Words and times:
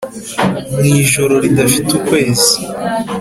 mwijoro 0.75 1.33
ridafite 1.43 1.89
ukwezi 1.99 2.53